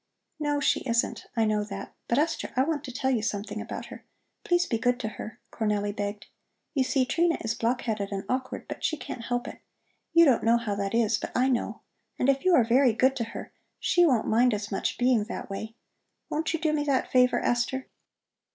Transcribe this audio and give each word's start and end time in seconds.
"No, 0.39 0.59
she 0.59 0.79
isn't; 0.79 1.27
I 1.37 1.45
know 1.45 1.63
that. 1.63 1.93
But 2.07 2.17
Esther, 2.17 2.51
I 2.55 2.63
want 2.63 2.83
to 2.85 2.91
tell 2.91 3.11
you 3.11 3.21
something 3.21 3.61
about 3.61 3.85
her. 3.85 4.03
Please 4.43 4.65
be 4.65 4.79
good 4.79 4.99
to 5.01 5.09
her!" 5.09 5.39
Cornelli 5.51 5.95
begged. 5.95 6.25
"You 6.73 6.83
see, 6.83 7.05
Trina 7.05 7.37
is 7.41 7.53
block 7.53 7.81
headed 7.81 8.11
and 8.11 8.23
awkward, 8.27 8.67
but 8.67 8.83
she 8.83 8.97
can't 8.97 9.25
help 9.25 9.47
it. 9.47 9.59
You 10.11 10.25
don't 10.25 10.41
know 10.43 10.57
how 10.57 10.73
that 10.73 10.95
is, 10.95 11.19
but 11.19 11.31
I 11.35 11.49
know. 11.49 11.81
And 12.17 12.29
if 12.29 12.43
you 12.43 12.55
are 12.55 12.63
very 12.63 12.93
good 12.93 13.15
to 13.17 13.25
her, 13.25 13.53
she 13.79 14.03
won't 14.03 14.25
mind 14.25 14.55
as 14.55 14.71
much 14.71 14.97
being 14.97 15.25
that 15.25 15.51
way. 15.51 15.75
Won't 16.31 16.51
you 16.51 16.59
do 16.59 16.73
me 16.73 16.83
that 16.85 17.11
favor, 17.11 17.39
Esther?" 17.39 17.85